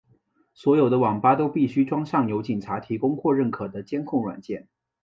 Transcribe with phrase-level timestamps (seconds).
[0.55, 4.67] 所有的网吧都必须装上由警察提供或认可的监控软件。